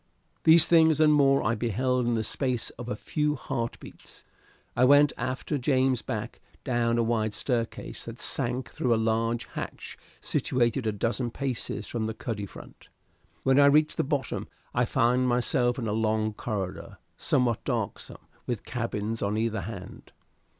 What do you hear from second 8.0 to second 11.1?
that sank through a large hatch situated a